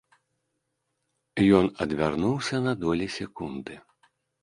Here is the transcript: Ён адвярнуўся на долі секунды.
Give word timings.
Ён 1.59 1.65
адвярнуўся 1.87 2.65
на 2.67 2.73
долі 2.83 3.07
секунды. 3.21 3.73